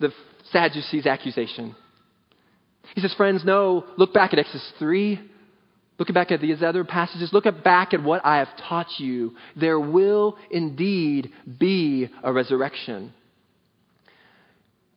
[0.00, 0.12] the
[0.50, 1.74] Sadducees' accusation.
[2.94, 5.20] He says, Friends, no, look back at Exodus 3.
[5.98, 7.32] Look back at these other passages.
[7.32, 9.36] Look back at what I have taught you.
[9.54, 13.12] There will indeed be a resurrection.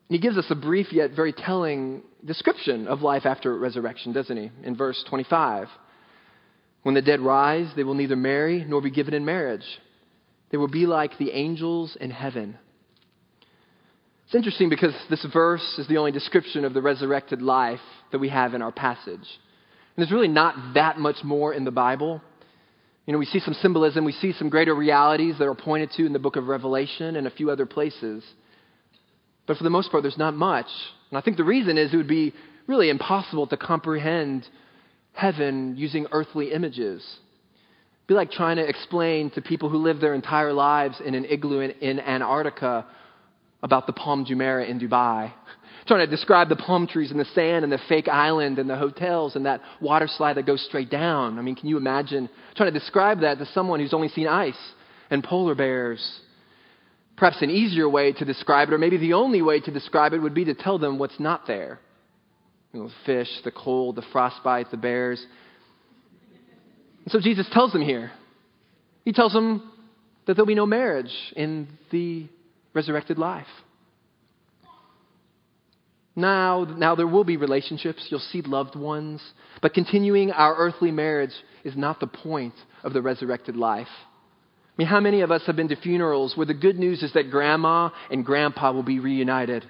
[0.09, 4.37] And he gives us a brief yet very telling description of life after resurrection, doesn't
[4.37, 4.51] he?
[4.63, 5.67] In verse 25.
[6.87, 9.65] When the dead rise, they will neither marry nor be given in marriage.
[10.51, 12.57] They will be like the angels in heaven.
[14.25, 17.81] It's interesting because this verse is the only description of the resurrected life
[18.13, 19.09] that we have in our passage.
[19.09, 22.21] And there's really not that much more in the Bible.
[23.05, 26.05] You know, we see some symbolism, we see some greater realities that are pointed to
[26.05, 28.23] in the book of Revelation and a few other places.
[29.45, 30.69] But for the most part, there's not much.
[31.09, 32.33] And I think the reason is it would be
[32.65, 34.47] really impossible to comprehend
[35.17, 37.03] heaven using earthly images.
[38.07, 41.59] be like trying to explain to people who live their entire lives in an igloo
[41.59, 42.85] in, in Antarctica
[43.63, 45.33] about the Palm Jumeirah in Dubai.
[45.87, 48.75] Trying to describe the palm trees and the sand and the fake island and the
[48.75, 51.39] hotels and that water slide that goes straight down.
[51.39, 54.59] I mean, can you imagine trying to describe that to someone who's only seen ice
[55.09, 56.01] and polar bears?
[57.15, 60.19] Perhaps an easier way to describe it, or maybe the only way to describe it,
[60.19, 61.79] would be to tell them what's not there.
[62.73, 65.25] You know, fish, the cold, the frostbite, the bears.
[67.03, 68.11] And so Jesus tells them here.
[69.05, 69.71] He tells them
[70.25, 72.27] that there'll be no marriage in the
[72.73, 73.47] resurrected life.
[76.17, 78.07] Now, now there will be relationships.
[78.09, 79.21] You'll see loved ones.
[79.61, 83.87] But continuing our earthly marriage is not the point of the resurrected life.
[83.87, 87.13] I mean, how many of us have been to funerals where the good news is
[87.13, 89.65] that grandma and grandpa will be reunited?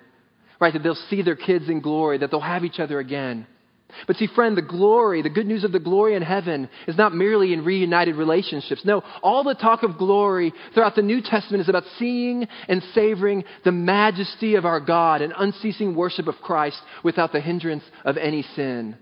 [0.59, 0.73] Right?
[0.73, 3.47] That they'll see their kids in glory, that they'll have each other again.
[4.05, 7.15] But see, friend, the glory, the good news of the glory in heaven is not
[7.15, 8.81] merely in reunited relationships.
[8.83, 13.43] No, all the talk of glory throughout the New Testament is about seeing and savoring
[13.63, 18.43] the majesty of our God and unceasing worship of Christ without the hindrance of any
[18.55, 18.97] sin.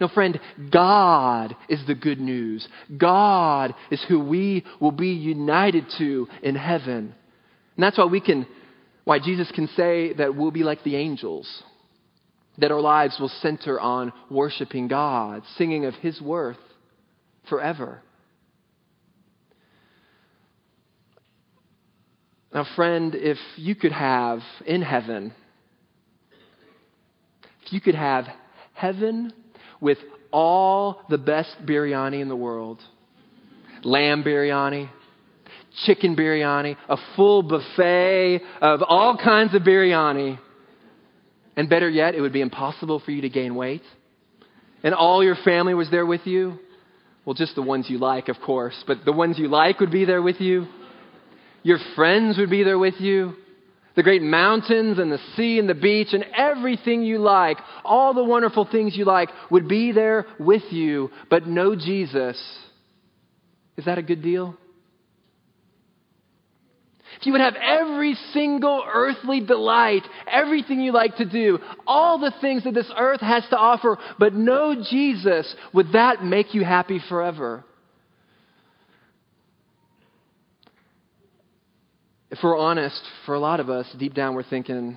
[0.00, 2.66] No, friend, God is the good news.
[2.96, 7.14] God is who we will be united to in heaven.
[7.76, 8.46] And that's why we can,
[9.10, 11.64] why Jesus can say that we'll be like the angels,
[12.58, 16.60] that our lives will center on worshiping God, singing of His worth
[17.48, 18.00] forever.
[22.54, 25.34] Now, friend, if you could have in heaven,
[27.66, 28.26] if you could have
[28.74, 29.32] heaven
[29.80, 29.98] with
[30.30, 32.80] all the best biryani in the world
[33.82, 34.88] lamb biryani,
[35.84, 40.38] chicken biryani, a full buffet of all kinds of biryani.
[41.56, 43.82] And better yet, it would be impossible for you to gain weight.
[44.82, 46.58] And all your family was there with you.
[47.24, 50.04] Well, just the ones you like, of course, but the ones you like would be
[50.04, 50.66] there with you.
[51.62, 53.34] Your friends would be there with you
[53.96, 58.24] the great mountains and the sea and the beach and everything you like, all the
[58.24, 62.40] wonderful things you like would be there with you, but no Jesus.
[63.76, 64.56] Is that a good deal?
[67.22, 72.64] You would have every single earthly delight, everything you like to do, all the things
[72.64, 77.64] that this earth has to offer, but no Jesus, would that make you happy forever?
[82.30, 84.96] if we're honest, for a lot of us, deep down we're thinking,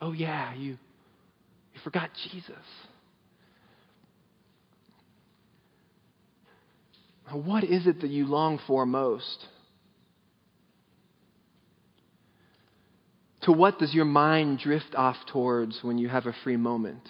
[0.00, 0.72] oh, yeah, you,
[1.72, 2.54] you forgot Jesus.
[7.30, 9.46] What is it that you long for most?
[13.42, 17.08] To what does your mind drift off towards when you have a free moment?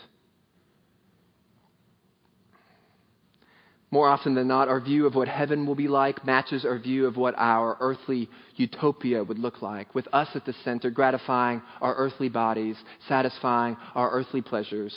[3.90, 7.06] More often than not, our view of what heaven will be like matches our view
[7.06, 11.94] of what our earthly utopia would look like, with us at the center, gratifying our
[11.96, 14.94] earthly bodies, satisfying our earthly pleasures.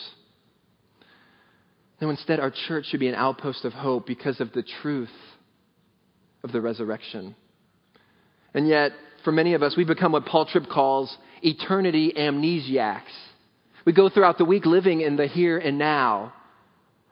[2.00, 5.10] No, instead, our church should be an outpost of hope because of the truth
[6.45, 7.36] of the resurrection.
[8.54, 8.93] And yet,
[9.26, 13.02] for many of us, we become what Paul Tripp calls eternity amnesiacs.
[13.84, 16.34] We go throughout the week living in the here and now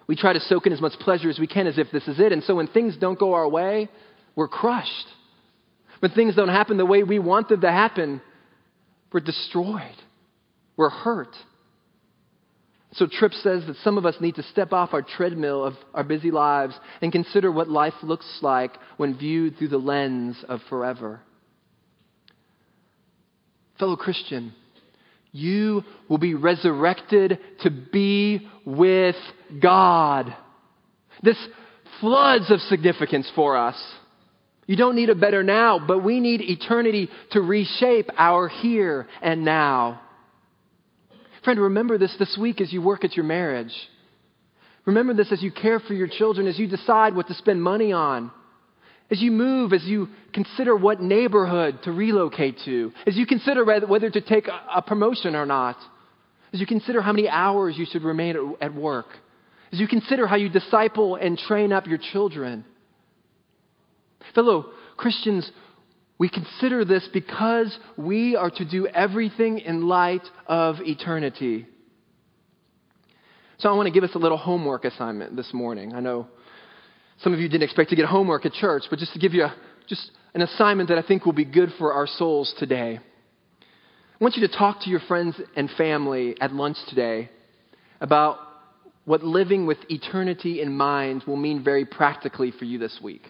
[0.07, 2.19] we try to soak in as much pleasure as we can as if this is
[2.19, 2.31] it.
[2.31, 3.89] And so when things don't go our way,
[4.35, 5.07] we're crushed.
[5.99, 8.21] When things don't happen the way we want them to happen,
[9.11, 9.95] we're destroyed.
[10.75, 11.35] We're hurt.
[12.93, 16.03] So Tripp says that some of us need to step off our treadmill of our
[16.03, 21.21] busy lives and consider what life looks like when viewed through the lens of forever.
[23.79, 24.53] Fellow Christian,
[25.31, 29.15] you will be resurrected to be with
[29.61, 30.35] God.
[31.23, 31.37] This
[31.99, 33.75] floods of significance for us.
[34.67, 39.43] You don't need a better now, but we need eternity to reshape our here and
[39.43, 40.01] now.
[41.43, 43.73] Friend, remember this this week as you work at your marriage.
[44.85, 47.91] Remember this as you care for your children, as you decide what to spend money
[47.91, 48.31] on.
[49.11, 54.09] As you move, as you consider what neighborhood to relocate to, as you consider whether
[54.09, 55.77] to take a promotion or not,
[56.51, 59.07] as you consider how many hours you should remain at work,
[59.71, 62.63] as you consider how you disciple and train up your children.
[64.33, 64.67] Fellow
[64.97, 65.51] Christians,
[66.17, 71.67] we consider this because we are to do everything in light of eternity.
[73.57, 75.93] So I want to give us a little homework assignment this morning.
[75.93, 76.27] I know
[77.19, 79.43] some of you didn't expect to get homework at church, but just to give you
[79.43, 79.55] a,
[79.87, 82.99] just an assignment that I think will be good for our souls today.
[82.99, 87.29] I want you to talk to your friends and family at lunch today
[87.99, 88.37] about
[89.05, 93.23] what living with eternity in mind will mean very practically for you this week.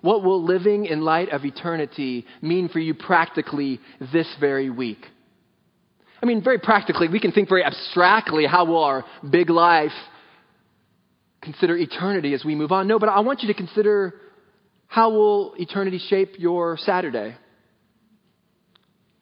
[0.00, 3.80] What will living in light of eternity mean for you practically
[4.12, 5.06] this very week?
[6.22, 9.92] I mean, very practically, we can think very abstractly how will our big life
[11.42, 12.86] consider eternity as we move on.
[12.86, 14.14] No, but I want you to consider
[14.86, 17.36] how will eternity shape your Saturday?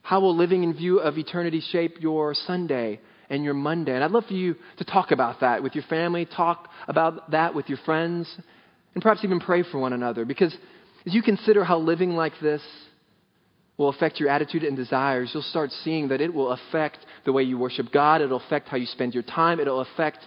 [0.03, 3.95] How will living in view of eternity shape your Sunday and your Monday?
[3.95, 7.55] And I'd love for you to talk about that with your family, talk about that
[7.55, 8.29] with your friends,
[8.95, 10.25] and perhaps even pray for one another.
[10.25, 10.55] Because
[11.07, 12.62] as you consider how living like this
[13.77, 17.45] will affect your attitude and desires, you'll start seeing that it will affect the way
[17.45, 18.21] you worship God.
[18.21, 19.61] It'll affect how you spend your time.
[19.61, 20.18] It'll affect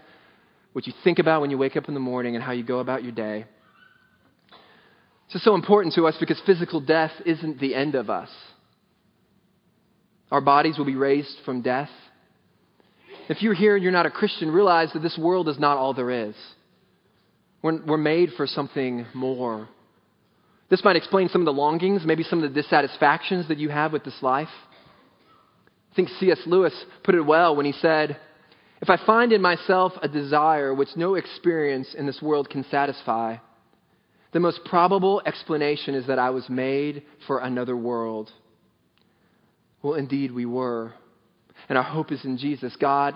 [0.74, 2.80] what you think about when you wake up in the morning and how you go
[2.80, 3.45] about your day.
[5.28, 8.30] This is so important to us because physical death isn't the end of us.
[10.32, 11.89] Our bodies will be raised from death.
[13.30, 15.93] If you're here and you're not a Christian, realize that this world is not all
[15.93, 16.36] there is.
[17.61, 19.69] We're, we're made for something more.
[20.69, 23.93] This might explain some of the longings, maybe some of the dissatisfactions that you have
[23.93, 24.49] with this life.
[25.91, 26.39] I think C.S.
[26.47, 28.17] Lewis put it well when he said,
[28.84, 33.38] If I find in myself a desire which no experience in this world can satisfy,
[34.34, 38.30] the most probable explanation is that I was made for another world.
[39.82, 40.94] Well, indeed, we were.
[41.70, 43.16] And our hope is in Jesus, God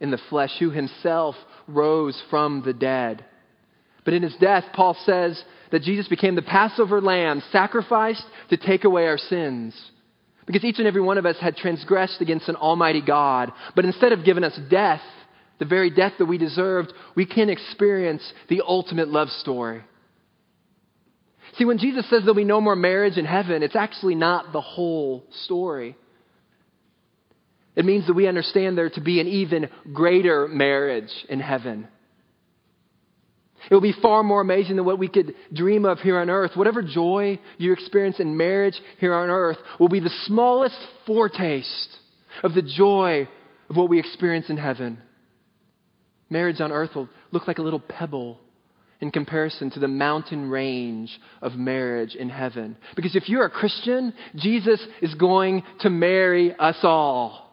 [0.00, 1.36] in the flesh, who himself
[1.68, 3.24] rose from the dead.
[4.04, 5.40] But in his death, Paul says
[5.70, 9.80] that Jesus became the Passover lamb sacrificed to take away our sins.
[10.46, 13.52] Because each and every one of us had transgressed against an almighty God.
[13.74, 15.00] But instead of giving us death,
[15.58, 19.82] the very death that we deserved, we can experience the ultimate love story.
[21.56, 24.60] See, when Jesus says there'll be no more marriage in heaven, it's actually not the
[24.60, 25.96] whole story.
[27.76, 31.88] It means that we understand there to be an even greater marriage in heaven.
[33.70, 36.52] It will be far more amazing than what we could dream of here on earth.
[36.54, 41.96] Whatever joy you experience in marriage here on earth will be the smallest foretaste
[42.42, 43.28] of the joy
[43.70, 44.98] of what we experience in heaven.
[46.30, 48.40] Marriage on earth will look like a little pebble
[49.00, 52.76] in comparison to the mountain range of marriage in heaven.
[52.96, 57.43] Because if you're a Christian, Jesus is going to marry us all.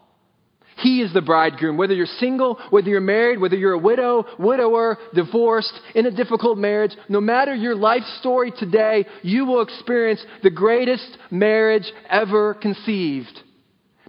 [0.81, 1.77] He is the bridegroom.
[1.77, 6.57] Whether you're single, whether you're married, whether you're a widow, widower, divorced, in a difficult
[6.57, 13.39] marriage, no matter your life story today, you will experience the greatest marriage ever conceived.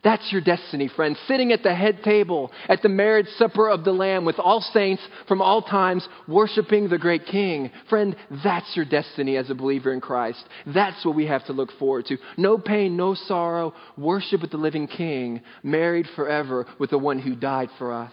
[0.05, 1.17] That's your destiny, friend.
[1.29, 5.01] Sitting at the head table at the marriage supper of the Lamb with all saints
[5.29, 7.71] from all times, worshiping the great King.
[7.89, 10.45] Friend, that's your destiny as a believer in Christ.
[10.67, 12.19] That's what we have to look forward to.
[12.37, 13.75] No pain, no sorrow.
[13.97, 18.13] Worship with the living King, married forever with the one who died for us.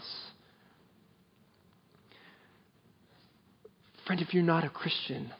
[4.06, 5.32] Friend, if you're not a Christian,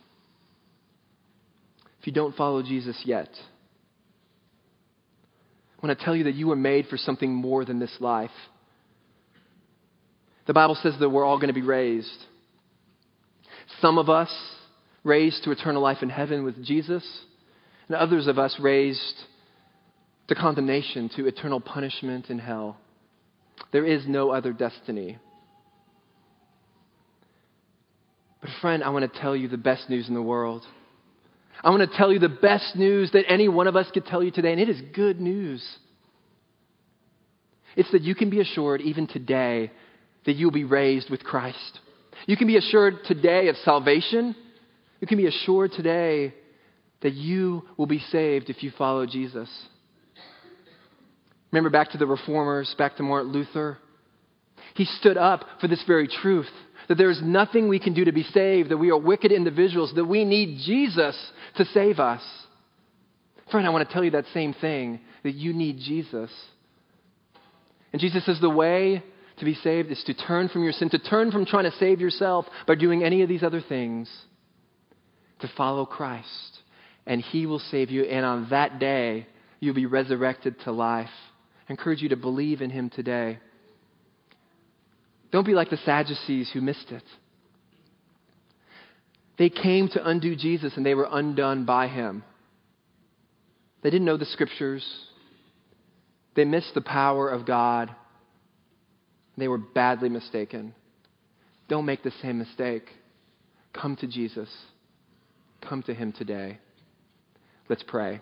[2.00, 3.30] if you don't follow Jesus yet,
[5.82, 8.32] I want to tell you that you were made for something more than this life.
[10.46, 12.26] The Bible says that we're all going to be raised.
[13.80, 14.34] Some of us
[15.06, 17.04] raised to eternal life in heaven with Jesus,
[17.88, 19.24] and others of us raised
[20.28, 22.78] to condemnation, to eternal punishment in hell.
[23.72, 25.18] There is no other destiny.
[28.42, 30.66] But, friend, I want to tell you the best news in the world.
[31.64, 34.24] I want to tell you the best news that any one of us could tell
[34.24, 35.66] you today, and it is good news.
[37.76, 39.72] It's that you can be assured, even today,
[40.26, 41.80] that you'll be raised with Christ.
[42.26, 44.36] You can be assured today of salvation.
[45.00, 46.34] You can be assured today
[47.02, 49.50] that you will be saved if you follow Jesus.
[51.52, 53.78] Remember back to the reformers, back to Martin Luther?
[54.76, 56.50] He stood up for this very truth
[56.90, 59.94] that there is nothing we can do to be saved, that we are wicked individuals,
[59.96, 61.16] that we need Jesus
[61.56, 62.22] to save us.
[63.52, 66.32] Friend, I want to tell you that same thing that you need Jesus.
[67.94, 69.04] And Jesus says the way
[69.38, 72.02] to be saved is to turn from your sin, to turn from trying to save
[72.02, 74.10] yourself by doing any of these other things,
[75.40, 76.60] to follow Christ.
[77.06, 78.04] And He will save you.
[78.04, 79.28] And on that day,
[79.60, 81.10] you'll be resurrected to life.
[81.68, 83.40] I encourage you to believe in Him today.
[85.32, 87.04] Don't be like the Sadducees who missed it.
[89.38, 92.24] They came to undo Jesus and they were undone by him.
[93.82, 94.86] They didn't know the scriptures.
[96.36, 97.96] They missed the power of God.
[99.38, 100.76] They were badly mistaken.
[101.70, 102.90] Don't make the same mistake.
[103.74, 104.50] Come to Jesus.
[105.62, 106.60] Come to him today.
[107.70, 108.22] Let's pray.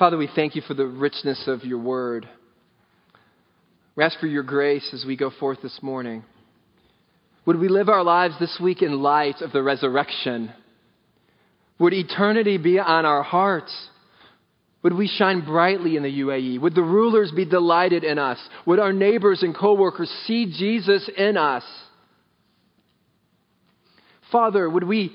[0.00, 2.26] Father, we thank you for the richness of your word.
[3.94, 6.24] We ask for your grace as we go forth this morning.
[7.44, 10.54] Would we live our lives this week in light of the resurrection?
[11.78, 13.76] Would eternity be on our hearts?
[14.82, 16.62] Would we shine brightly in the UAE?
[16.62, 18.38] Would the rulers be delighted in us?
[18.64, 21.64] Would our neighbors and coworkers see Jesus in us?
[24.32, 25.14] Father, would we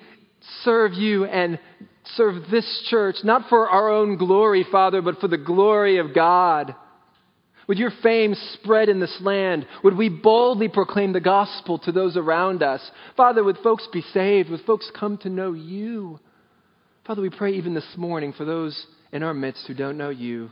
[0.63, 1.57] serve you and
[2.15, 6.75] serve this church, not for our own glory, Father, but for the glory of God?
[7.67, 9.65] Would your fame spread in this land?
[9.83, 12.81] Would we boldly proclaim the gospel to those around us?
[13.17, 14.49] Father, would folks be saved?
[14.49, 16.19] Would folks come to know you?
[17.07, 20.51] Father, we pray even this morning for those in our midst who don't know you.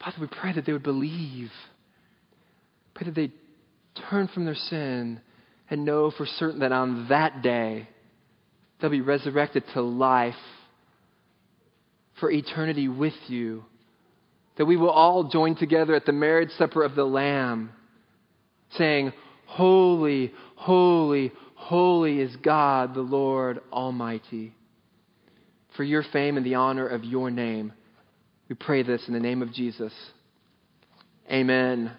[0.00, 1.50] Father, we pray that they would believe.
[2.94, 3.32] Pray that they
[4.10, 5.20] turn from their sin
[5.70, 7.88] and know for certain that on that day
[8.82, 10.34] they'll be resurrected to life
[12.20, 13.64] for eternity with you
[14.56, 17.70] that we will all join together at the marriage supper of the Lamb,
[18.76, 19.12] saying,
[19.46, 24.54] Holy, holy, holy is God, the Lord Almighty.
[25.76, 27.72] For your fame and the honor of your name,
[28.48, 29.92] we pray this in the name of Jesus.
[31.30, 31.92] Amen.